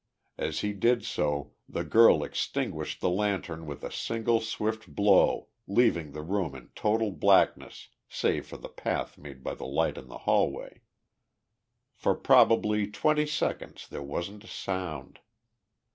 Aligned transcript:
As 0.39 0.61
he 0.61 0.73
did 0.73 1.05
so 1.05 1.51
the 1.69 1.83
girl 1.83 2.23
extinguished 2.23 3.01
the 3.01 3.09
lantern 3.11 3.67
with 3.67 3.83
a 3.83 3.91
single 3.91 4.41
swift 4.41 4.87
blow, 4.95 5.49
leaving 5.67 6.11
the 6.11 6.23
room 6.23 6.55
in 6.55 6.69
total 6.73 7.11
blackness, 7.11 7.89
save 8.09 8.47
for 8.47 8.57
the 8.57 8.67
path 8.67 9.19
made 9.19 9.43
by 9.43 9.53
the 9.53 9.67
light 9.67 9.99
in 9.99 10.07
the 10.07 10.17
hallway. 10.25 10.81
For 11.93 12.15
probably 12.15 12.89
twenty 12.89 13.27
seconds 13.27 13.87
there 13.87 14.01
wasn't 14.01 14.43
a 14.43 14.47
sound. 14.47 15.19